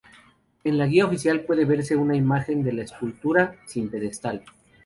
En 0.63 0.79
la 0.79 0.87
guía 0.87 1.05
oficial 1.05 1.41
puede 1.41 1.63
verse 1.63 1.95
una 1.95 2.15
imagen 2.15 2.63
de 2.63 2.73
la 2.73 2.81
escultura, 2.81 3.59
sin 3.67 3.87
pedestal. 3.89 4.43